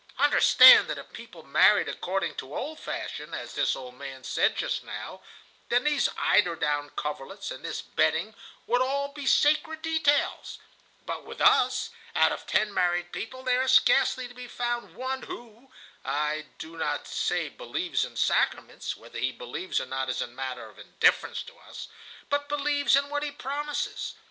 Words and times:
Understand 0.17 0.87
that 0.87 0.97
if 0.97 1.13
people 1.13 1.43
married 1.43 1.87
according 1.87 2.33
to 2.37 2.47
the 2.47 2.55
old 2.55 2.79
fashion, 2.79 3.35
as 3.35 3.53
this 3.53 3.75
old 3.75 3.93
man 3.93 4.23
said 4.23 4.55
just 4.55 4.83
now, 4.83 5.21
then 5.69 5.83
these 5.83 6.09
eiderdown 6.17 6.89
coverlets 6.95 7.51
and 7.51 7.63
this 7.63 7.83
bedding 7.83 8.33
would 8.65 8.81
all 8.81 9.09
be 9.09 9.27
sacred 9.27 9.83
details; 9.83 10.57
but 11.05 11.23
with 11.23 11.39
us, 11.39 11.91
out 12.15 12.31
of 12.31 12.47
ten 12.47 12.73
married 12.73 13.11
people 13.11 13.43
there 13.43 13.61
is 13.61 13.73
scarcely 13.73 14.27
to 14.27 14.33
be 14.33 14.47
found 14.47 14.95
one 14.95 15.21
who, 15.21 15.69
I 16.03 16.47
do 16.57 16.75
not 16.77 17.05
say 17.05 17.49
believes 17.49 18.03
in 18.03 18.15
sacraments 18.17 18.97
(whether 18.97 19.19
he 19.19 19.31
believes 19.31 19.79
or 19.79 19.85
not 19.85 20.09
is 20.09 20.19
a 20.19 20.25
matter 20.25 20.67
of 20.67 20.79
indifference 20.79 21.43
to 21.43 21.53
us), 21.69 21.89
but 22.27 22.49
believes 22.49 22.95
in 22.95 23.07
what 23.09 23.21
he 23.21 23.29
promises. 23.29 24.15